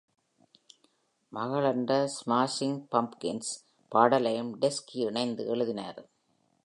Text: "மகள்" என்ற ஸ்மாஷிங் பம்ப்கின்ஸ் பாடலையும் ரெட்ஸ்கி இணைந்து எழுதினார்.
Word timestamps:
"மகள்" 1.33 1.63
என்ற 1.63 2.07
ஸ்மாஷிங் 2.15 2.79
பம்ப்கின்ஸ் 2.91 3.51
பாடலையும் 3.91 4.51
ரெட்ஸ்கி 4.61 4.99
இணைந்து 5.05 5.45
எழுதினார். 5.47 6.01